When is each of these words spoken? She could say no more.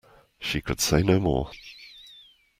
She 0.39 0.61
could 0.61 0.79
say 0.81 1.03
no 1.03 1.19
more. 1.19 1.51